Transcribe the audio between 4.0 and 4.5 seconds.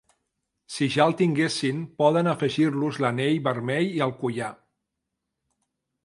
el collar.